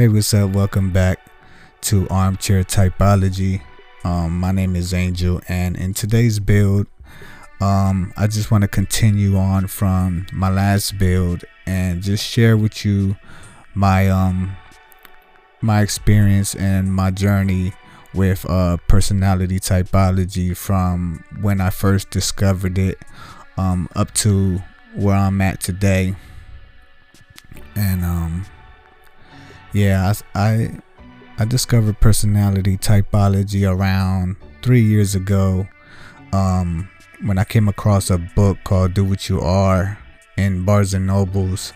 [0.00, 0.52] Hey, what's up?
[0.52, 1.18] Welcome back
[1.82, 3.60] to Armchair Typology.
[4.02, 6.86] Um, my name is Angel, and in today's build,
[7.60, 12.82] um, I just want to continue on from my last build and just share with
[12.82, 13.14] you
[13.74, 14.56] my um
[15.60, 17.74] my experience and my journey
[18.14, 22.98] with uh, personality typology from when I first discovered it
[23.58, 24.62] um, up to
[24.94, 26.16] where I'm at today.
[27.76, 28.46] And um,
[29.72, 30.80] yeah, I, I
[31.38, 35.66] I discovered personality typology around three years ago
[36.32, 36.88] um,
[37.22, 39.98] when I came across a book called "Do What You Are"
[40.36, 41.72] in Barnes and Nobles.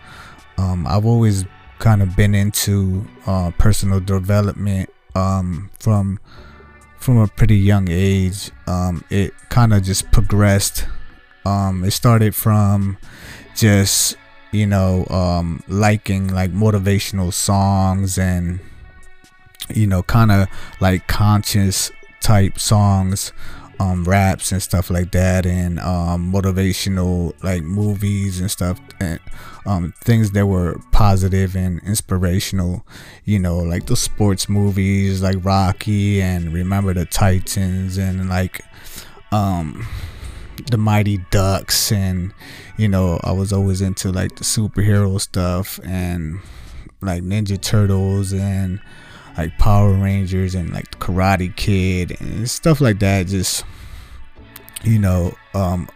[0.59, 1.45] Um, I've always
[1.79, 6.21] kind of been into uh, personal development um, from
[6.99, 8.51] from a pretty young age.
[8.67, 10.87] Um, it kind of just progressed.
[11.45, 12.97] Um, it started from
[13.55, 14.17] just
[14.55, 18.61] you know um, liking like motivational songs and
[19.75, 20.49] you know kind of
[20.81, 21.91] like conscious
[22.21, 23.33] type songs
[23.81, 29.21] um, raps and stuff like that, and um, motivational like movies and stuff, and
[29.67, 32.87] um, things that were positive and inspirational.
[33.25, 38.65] You know, like the sports movies like Rocky and Remember the Titans and like
[39.33, 39.87] um,
[40.71, 42.33] the Mighty Ducks, and
[42.77, 46.41] you know, I was always into like the superhero stuff and
[47.01, 48.81] like Ninja Turtles and
[49.37, 53.27] like Power Rangers and like Karate Kid and stuff like that.
[53.27, 53.65] Just
[54.85, 55.89] you know, um,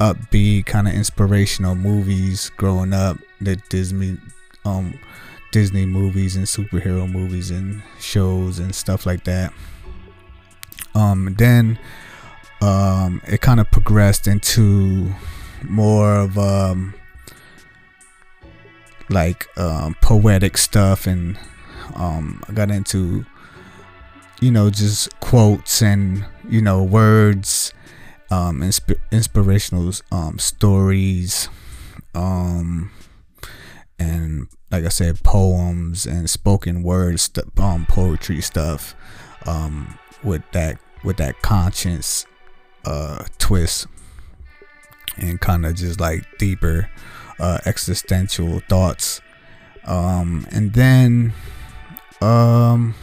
[0.00, 3.18] upbeat kind of inspirational movies growing up.
[3.40, 4.18] The Disney,
[4.64, 4.98] um,
[5.52, 9.52] Disney movies and superhero movies and shows and stuff like that.
[10.94, 11.78] Um, then
[12.62, 15.12] um, it kind of progressed into
[15.64, 16.94] more of um,
[19.10, 21.38] like um, poetic stuff and
[21.96, 23.26] um, I got into
[24.40, 27.74] you know just quotes and you know words
[28.30, 31.48] um, insp- inspirational um, stories
[32.14, 32.92] um,
[33.98, 38.94] and like I said poems and spoken words st- um, poetry stuff
[39.46, 42.24] um, with that with that conscience
[42.84, 43.86] uh, twist
[45.16, 46.90] and kind of just like deeper
[47.38, 49.20] uh, existential thoughts.
[49.84, 51.32] Um, and then
[52.20, 52.94] um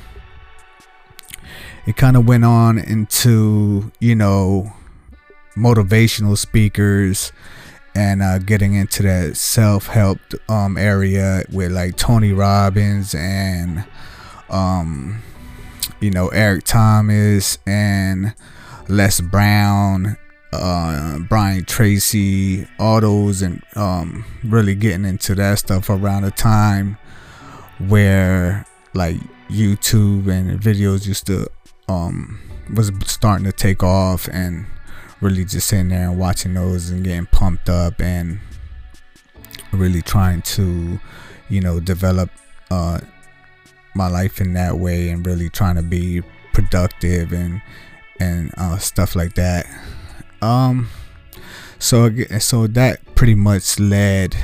[1.85, 4.71] it kind of went on into you know
[5.57, 7.33] motivational speakers
[7.95, 13.83] and uh, getting into that self-help um, area with like tony robbins and
[14.49, 15.21] um,
[15.99, 18.33] you know eric thomas and
[18.89, 20.17] les brown
[20.51, 26.97] uh, brian tracy all those and um, really getting into that stuff around the time
[27.87, 29.17] where like
[29.49, 31.47] YouTube and videos used to
[31.87, 32.39] um
[32.73, 34.65] was starting to take off and
[35.21, 38.39] really just sitting there and watching those and getting pumped up and
[39.71, 40.99] really trying to
[41.49, 42.29] you know develop
[42.69, 42.99] uh
[43.95, 46.21] my life in that way and really trying to be
[46.53, 47.61] productive and
[48.19, 49.65] and uh, stuff like that
[50.41, 50.89] um
[51.79, 52.09] so
[52.39, 54.35] so that pretty much led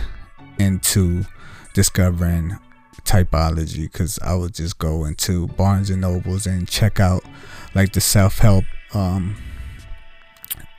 [0.60, 1.26] into
[1.74, 2.58] discovering
[3.04, 7.24] typology because I would just go into Barnes and Nobles and check out
[7.74, 9.36] like the self help um,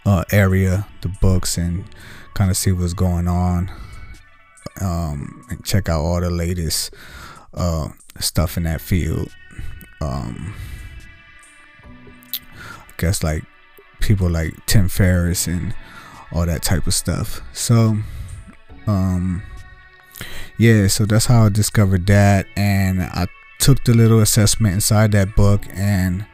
[0.04, 1.84] uh, area, the books, and
[2.34, 3.70] kind of see what's going on
[4.80, 6.94] um, and check out all the latest
[7.54, 9.30] uh, stuff in that field.
[10.00, 10.54] Um,
[12.98, 13.44] Guess like
[14.00, 15.74] people like Tim Ferriss and
[16.32, 17.40] all that type of stuff.
[17.52, 17.98] So,
[18.86, 19.42] um,
[20.58, 23.26] yeah, so that's how I discovered that, and I
[23.58, 26.26] took the little assessment inside that book, and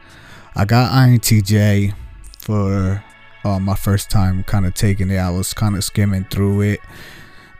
[0.55, 1.93] I got INTJ
[2.39, 3.03] for
[3.43, 5.17] uh, my first time kind of taking it.
[5.17, 6.79] I was kind of skimming through it,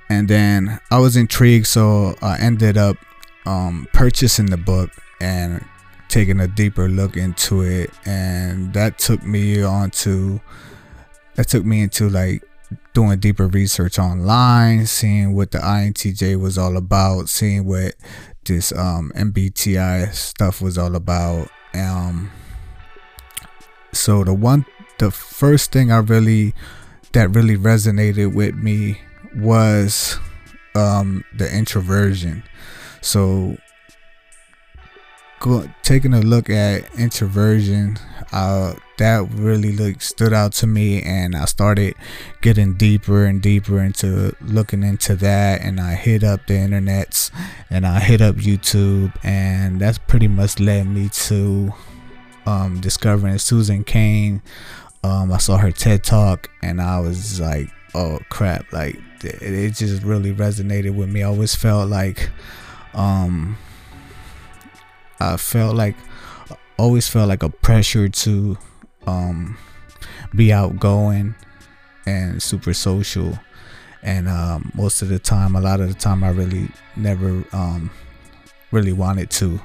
[0.09, 2.97] and then I was intrigued, so I ended up
[3.45, 5.63] um, purchasing the book and
[6.13, 10.39] taking a deeper look into it, and that took me on to
[11.33, 12.43] that took me into like
[12.93, 17.95] doing deeper research online, seeing what the INTJ was all about, seeing what
[18.45, 21.49] this um, MBTI stuff was all about.
[21.73, 22.29] Um,
[23.91, 24.67] so the one,
[24.99, 26.53] the first thing I really
[27.13, 29.01] that really resonated with me
[29.35, 30.19] was
[30.75, 32.43] um, the introversion.
[33.01, 33.57] So
[35.83, 37.97] taking a look at introversion,
[38.31, 41.95] uh, that really like stood out to me, and I started
[42.41, 45.61] getting deeper and deeper into looking into that.
[45.61, 47.31] And I hit up the internets,
[47.69, 51.73] and I hit up YouTube, and that's pretty much led me to
[52.45, 54.41] um, discovering Susan Cain.
[55.03, 59.73] Um, I saw her TED talk, and I was like, "Oh crap!" Like it, it
[59.73, 61.23] just really resonated with me.
[61.23, 62.29] I always felt like,
[62.93, 63.57] um,
[65.19, 65.95] I felt like,
[66.77, 68.57] always felt like a pressure to,
[69.07, 69.57] um,
[70.35, 71.35] be outgoing
[72.05, 73.37] and super social.
[74.01, 77.89] And um, most of the time, a lot of the time, I really never um,
[78.71, 79.61] really wanted to.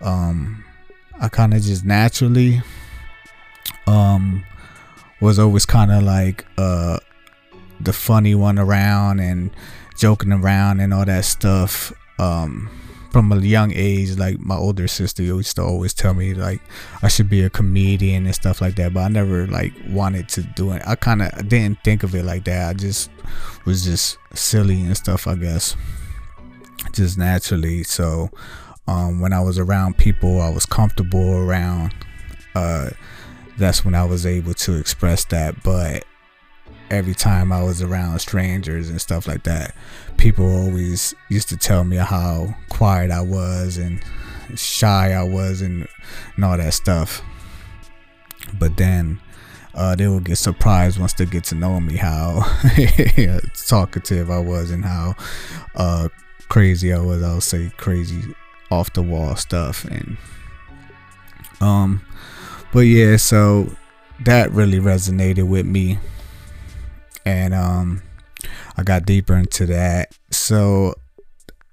[0.00, 0.64] Um,
[1.20, 2.62] I kind of just naturally
[3.86, 4.44] um,
[5.20, 6.98] was always kind of like uh,
[7.80, 9.50] the funny one around and
[9.98, 11.92] joking around and all that stuff.
[12.18, 12.70] Um,
[13.10, 16.60] from a young age, like my older sister used to always tell me like
[17.02, 20.42] I should be a comedian and stuff like that, but I never like wanted to
[20.42, 20.82] do it.
[20.86, 22.68] I kind of didn't think of it like that.
[22.68, 23.10] I just
[23.64, 25.76] was just silly and stuff, I guess,
[26.92, 27.82] just naturally.
[27.82, 28.30] So
[28.86, 31.94] um, when I was around people, I was comfortable around.
[32.54, 32.90] Uh,
[33.56, 35.62] that's when I was able to express that.
[35.62, 36.04] But
[36.90, 39.74] every time I was around strangers and stuff like that,
[40.16, 44.00] people always used to tell me how quiet I was and
[44.54, 45.86] shy I was and,
[46.36, 47.22] and all that stuff.
[48.58, 49.20] But then
[49.74, 52.42] uh, they would get surprised once they get to know me how
[53.68, 55.14] talkative I was and how
[55.74, 56.08] uh,
[56.48, 57.22] crazy I was.
[57.22, 58.34] I'll say crazy
[58.70, 60.16] off the wall stuff and
[61.60, 62.04] um
[62.72, 63.74] but yeah so
[64.20, 65.98] that really resonated with me
[67.28, 68.02] and um
[68.76, 70.16] I got deeper into that.
[70.30, 70.94] So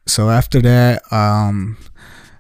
[0.05, 1.77] so after that um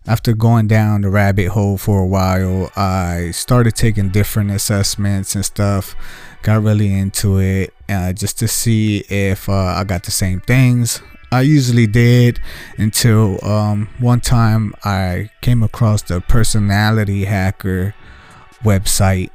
[0.07, 5.43] after going down the rabbit hole for a while I started taking different assessments and
[5.43, 5.95] stuff
[6.43, 11.01] got really into it uh, just to see if uh, I got the same things.
[11.31, 12.39] I usually did
[12.77, 17.95] until um, one time I came across the personality hacker
[18.63, 19.31] website.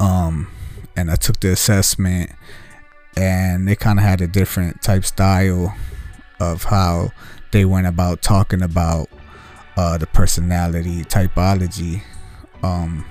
[0.00, 0.48] Um,
[0.96, 2.30] and I took the assessment
[3.16, 5.74] and they kind of had a different type style
[6.40, 7.10] of how
[7.52, 9.08] they went about talking about
[9.76, 12.02] uh, the personality typology
[12.62, 13.04] um,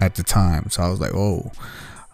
[0.00, 0.68] at the time.
[0.70, 1.52] So I was like, oh,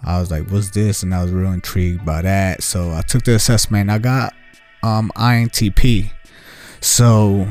[0.04, 1.02] I was like, what's this?
[1.02, 2.62] And I was real intrigued by that.
[2.62, 3.90] So I took the assessment.
[3.90, 4.34] I got
[4.82, 6.10] um, INTP.
[6.80, 7.48] So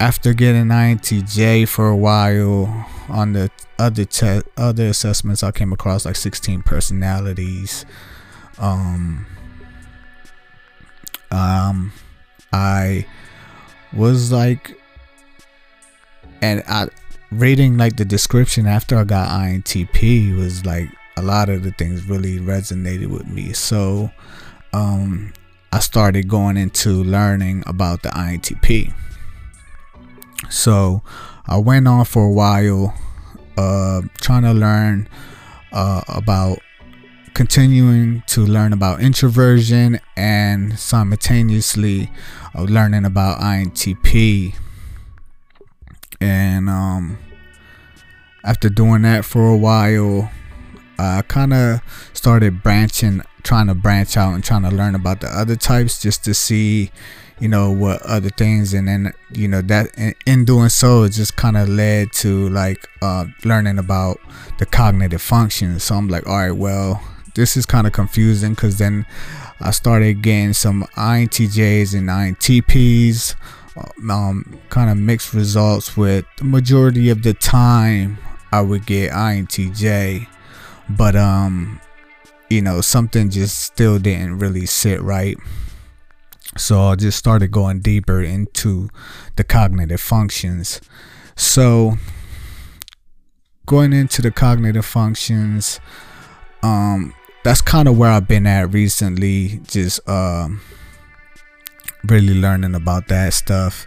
[0.00, 6.04] after getting INTJ for a while on the other te- other assessments, I came across
[6.04, 7.84] like 16 personalities.
[8.58, 9.26] Um,
[11.30, 11.92] um,
[12.52, 13.06] I
[13.92, 14.78] was like,
[16.40, 16.88] and I
[17.30, 22.04] reading like the description after I got INTP was like a lot of the things
[22.04, 23.52] really resonated with me.
[23.52, 24.10] So,
[24.72, 25.32] um,
[25.72, 28.94] I started going into learning about the INTP.
[30.48, 31.02] So
[31.46, 32.94] I went on for a while
[33.56, 35.08] uh, trying to learn
[35.72, 36.58] uh, about
[37.34, 42.10] continuing to learn about introversion and simultaneously
[42.54, 44.54] uh, learning about INTP.
[46.20, 47.18] And um,
[48.44, 50.30] after doing that for a while,
[50.98, 51.80] I kind of
[52.12, 56.24] started branching trying to branch out and trying to learn about the other types just
[56.24, 56.90] to see
[57.40, 58.74] you know what other things.
[58.74, 62.48] And then you know that in, in doing so it just kind of led to
[62.48, 64.20] like uh, learning about
[64.58, 67.00] the cognitive functions so i'm like all right well
[67.34, 69.06] this is kind of confusing because then
[69.60, 73.36] i started getting some intjs and intps
[73.76, 78.18] uh, um, kind of mixed results with the majority of the time
[78.50, 80.26] i would get intj
[80.88, 81.80] but um
[82.48, 85.36] you know, something just still didn't really sit right.
[86.58, 88.88] So I just started going deeper into
[89.36, 90.80] the cognitive functions.
[91.36, 91.96] So
[93.66, 95.78] going into the cognitive functions,
[96.62, 100.60] um, that's kind of where I've been at recently, just um,
[102.04, 103.86] really learning about that stuff,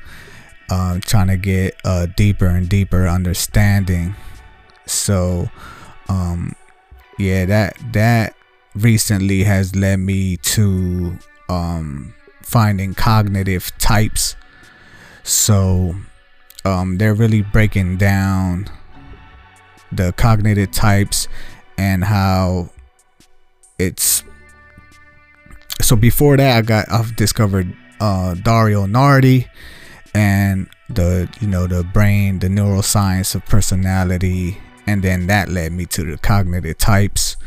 [0.69, 4.15] uh, trying to get a deeper and deeper understanding.
[4.85, 5.49] So,
[6.07, 6.55] um,
[7.19, 8.35] yeah, that that
[8.73, 11.17] recently has led me to
[11.49, 12.13] um,
[12.51, 14.35] finding cognitive types.
[15.23, 15.95] So
[16.65, 18.67] um, they're really breaking down
[19.91, 21.27] the cognitive types
[21.77, 22.69] and how
[23.79, 24.23] it's.
[25.81, 29.47] So before that, I got I've discovered uh, Dario Nardi,
[30.13, 35.85] and the you know the brain the neuroscience of personality and then that led me
[35.85, 37.37] to the cognitive types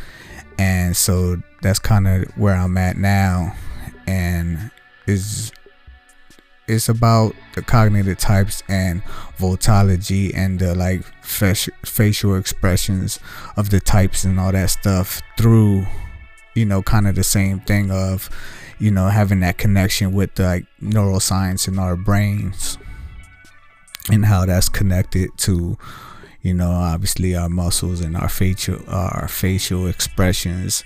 [0.58, 3.54] and so that's kind of where i'm at now
[4.06, 4.70] and
[5.06, 5.52] is
[6.66, 9.02] it's about the cognitive types and
[9.38, 13.18] vultology and the like facial expressions
[13.56, 15.86] of the types and all that stuff through
[16.54, 18.30] you know kind of the same thing of
[18.78, 22.78] you know having that connection with like neuroscience in our brains
[24.10, 25.76] and how that's connected to
[26.40, 30.82] you know obviously our muscles and our facial our facial expressions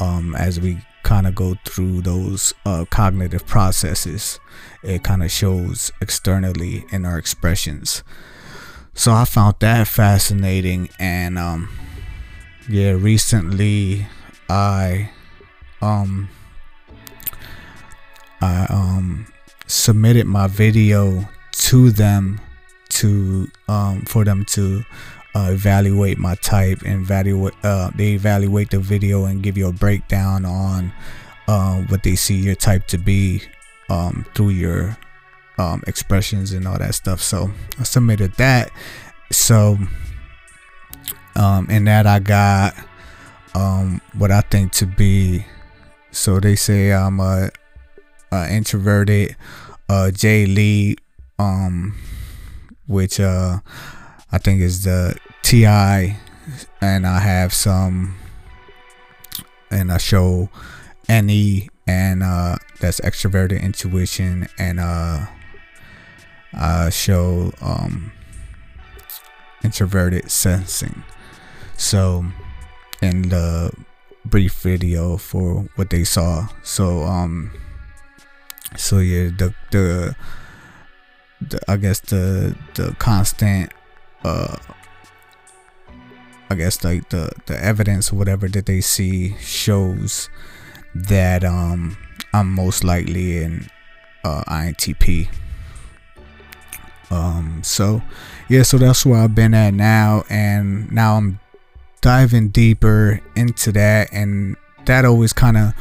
[0.00, 4.40] um as we kind of go through those uh, cognitive processes.
[4.82, 8.02] It kind of shows externally in our expressions.
[8.96, 11.68] So i found that fascinating and um
[12.68, 14.06] yeah recently
[14.48, 15.10] i
[15.82, 16.28] um
[18.40, 19.26] I um
[19.66, 22.40] submitted my video to them
[22.90, 24.84] to um for them to
[25.34, 29.72] uh, evaluate my type and evaluate uh, they evaluate the video and give you a
[29.72, 30.92] breakdown on
[31.48, 33.42] uh, what they see your type to be
[33.88, 34.96] um, through your
[35.58, 37.20] um, expressions and all that stuff.
[37.20, 38.70] So I submitted that.
[39.30, 39.78] So
[41.36, 42.74] um, in that I got
[43.54, 45.44] um, what I think to be
[46.10, 47.50] so they say I'm a
[48.30, 49.36] uh, introverted
[49.88, 50.96] uh Jay Lee
[51.38, 51.96] um
[52.86, 53.58] which uh
[54.34, 56.16] I think is the TI
[56.80, 58.16] and I have some
[59.70, 60.48] and I show
[61.08, 65.26] NE and uh that's extroverted intuition and uh
[66.52, 68.10] I show um
[69.62, 71.04] introverted sensing.
[71.76, 72.26] So
[73.00, 73.70] in the
[74.24, 76.48] brief video for what they saw.
[76.64, 77.52] So um
[78.76, 80.16] so yeah the the,
[81.40, 83.70] the i guess the the constant
[84.24, 84.56] uh
[86.50, 90.28] i guess like the the evidence or whatever that they see shows
[90.94, 91.96] that um
[92.32, 93.68] i'm most likely in
[94.24, 95.28] uh intp
[97.10, 98.02] um so
[98.48, 101.38] yeah so that's where i've been at now and now i'm
[102.00, 105.72] diving deeper into that and that always kind of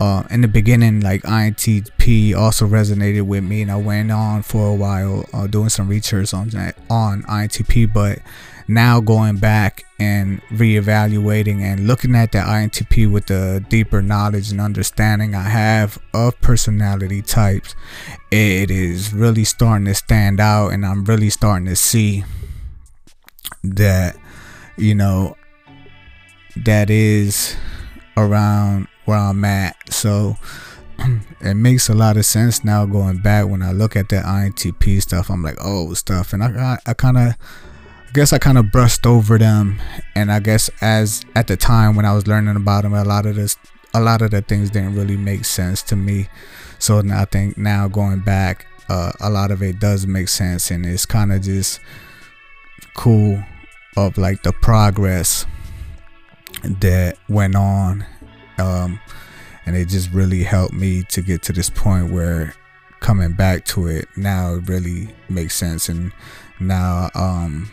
[0.00, 4.68] uh, in the beginning, like INTP also resonated with me, and I went on for
[4.68, 7.92] a while uh, doing some research on that on INTP.
[7.92, 8.20] But
[8.66, 14.58] now going back and reevaluating and looking at the INTP with the deeper knowledge and
[14.58, 17.74] understanding I have of personality types,
[18.30, 22.24] it is really starting to stand out, and I'm really starting to see
[23.62, 24.16] that
[24.78, 25.36] you know
[26.56, 27.54] that is
[28.16, 29.92] around where I'm at.
[29.92, 30.36] So
[31.40, 35.02] it makes a lot of sense now going back when I look at that INTP
[35.02, 35.30] stuff.
[35.30, 36.32] I'm like, oh, stuff.
[36.32, 39.80] And I, I, I kind of, I guess I kind of brushed over them.
[40.14, 43.26] And I guess as at the time when I was learning about them, a lot
[43.26, 43.56] of this,
[43.92, 46.28] a lot of the things didn't really make sense to me.
[46.78, 50.70] So I think now going back, uh, a lot of it does make sense.
[50.70, 51.80] And it's kind of just
[52.94, 53.42] cool
[53.96, 55.46] of like the progress
[56.62, 58.06] that went on
[58.66, 59.00] um,
[59.66, 62.54] and it just really helped me to get to this point where
[63.00, 65.88] coming back to it now it really makes sense.
[65.88, 66.12] And
[66.60, 67.70] now um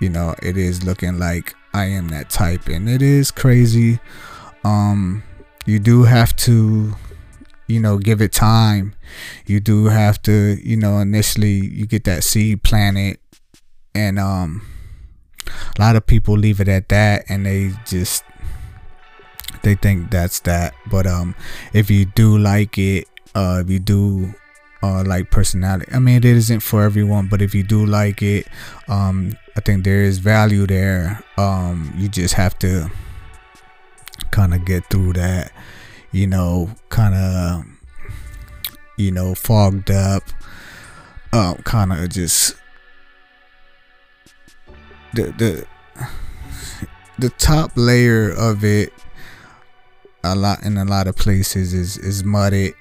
[0.00, 3.98] you know it is looking like I am that type and it is crazy.
[4.64, 5.22] Um
[5.66, 6.94] you do have to
[7.66, 8.94] you know give it time.
[9.46, 13.18] You do have to you know initially you get that seed planted
[13.94, 14.62] and um
[15.46, 18.24] a lot of people leave it at that and they just
[19.64, 20.74] they think that's that.
[20.90, 21.34] But um,
[21.72, 24.34] if you do like it, uh, if you do
[24.82, 27.28] uh, like personality, I mean, it isn't for everyone.
[27.28, 28.46] But if you do like it,
[28.86, 31.22] um, I think there is value there.
[31.36, 32.90] Um, you just have to
[34.30, 35.52] kind of get through that,
[36.12, 37.64] you know, kind of,
[38.96, 40.22] you know, fogged up,
[41.32, 42.56] uh, kind of just
[45.14, 45.66] the the
[47.18, 48.92] the top layer of it
[50.24, 52.74] a lot in a lot of places is is mudded.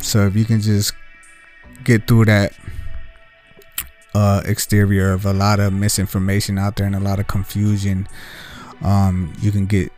[0.00, 0.92] So if you can just
[1.84, 2.52] get through that
[4.14, 8.08] uh, exterior of a lot of misinformation out there and a lot of confusion,
[8.82, 9.92] um, you can get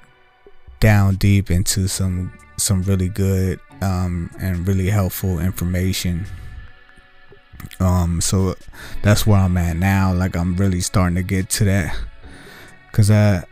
[0.81, 6.27] down deep into some some really good um, and really helpful information.
[7.81, 8.55] Um, so
[9.03, 10.13] that's where I'm at now.
[10.13, 11.97] Like I'm really starting to get to that,
[12.93, 13.45] cause I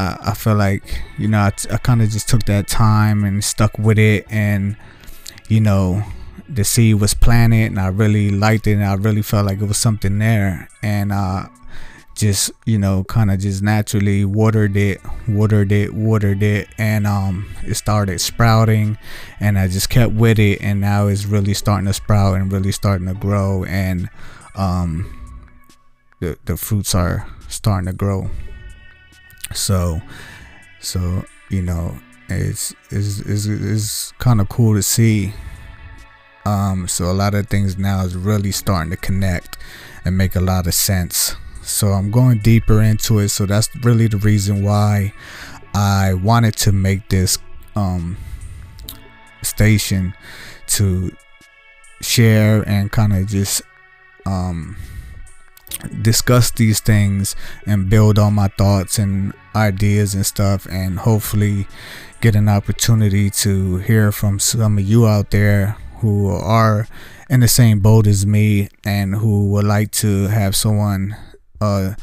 [0.00, 3.44] I, I feel like you know I, I kind of just took that time and
[3.44, 4.76] stuck with it and
[5.48, 6.02] you know
[6.48, 9.66] the seed was planted and I really liked it and I really felt like it
[9.66, 10.68] was something there.
[10.82, 11.48] And uh
[12.16, 17.48] just you know kind of just naturally watered it watered it watered it and um
[17.64, 18.98] it started sprouting
[19.38, 22.72] and I just kept with it and now it's really starting to sprout and really
[22.72, 24.10] starting to grow and
[24.54, 25.06] um
[26.18, 28.28] the the fruits are starting to grow
[29.52, 30.00] so
[30.80, 35.32] so you know it's it's it's, it's kind of cool to see
[36.46, 39.58] um so a lot of things now is really starting to connect
[40.04, 41.36] and make a lot of sense.
[41.62, 45.12] So i'm going deeper into it so that's really the reason why
[45.74, 47.38] i wanted to make this
[47.76, 48.16] um
[49.42, 50.14] station
[50.66, 51.14] to
[52.00, 53.62] share and kind of just
[54.26, 54.76] um
[56.02, 57.36] discuss these things
[57.66, 61.66] and build on my thoughts and ideas and stuff and hopefully
[62.20, 66.86] get an opportunity to hear from some of you out there who are
[67.28, 71.16] in the same boat as me and who would like to have someone
[71.60, 71.94] uh,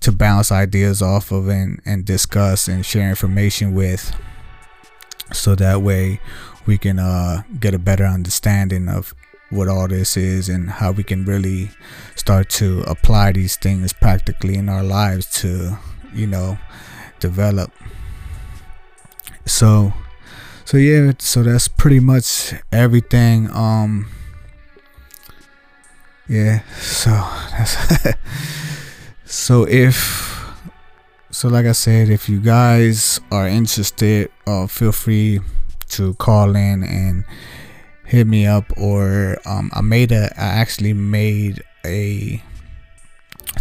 [0.00, 4.14] to bounce ideas off of and, and discuss and share information with
[5.32, 6.20] so that way
[6.66, 9.14] we can uh, get a better understanding of
[9.50, 11.70] what all this is and how we can really
[12.16, 15.78] start to apply these things practically in our lives to
[16.12, 16.58] you know
[17.20, 17.70] develop.
[19.44, 19.92] So
[20.66, 24.08] so yeah so that's pretty much everything um
[26.28, 27.10] yeah so
[27.52, 28.16] that's
[29.24, 30.44] so if
[31.30, 35.38] so like i said if you guys are interested uh feel free
[35.88, 37.24] to call in and
[38.06, 42.42] hit me up or um, I made a I actually made a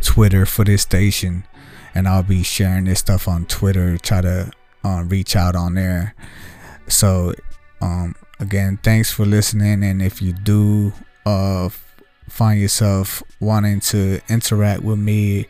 [0.01, 1.45] Twitter for this station
[1.93, 4.51] and I'll be sharing this stuff on Twitter try to
[4.83, 6.13] uh, reach out on there.
[6.87, 7.33] So
[7.81, 10.93] um, again thanks for listening and if you do
[11.25, 11.69] uh,
[12.29, 15.47] find yourself wanting to interact with me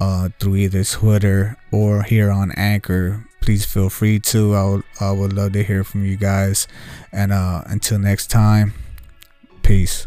[0.00, 4.54] uh, through either Twitter or here on Anchor please feel free to.
[4.54, 6.66] I would, I would love to hear from you guys.
[7.12, 8.74] And uh, until next time,
[9.62, 10.06] peace.